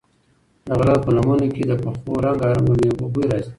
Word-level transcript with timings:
د 0.65 0.67
غره 0.77 0.95
په 1.03 1.09
لمنو 1.15 1.47
کې 1.55 1.63
د 1.67 1.71
پخو 1.83 2.11
رنګارنګو 2.25 2.73
مېوو 2.79 3.07
بوی 3.13 3.25
راځي. 3.31 3.49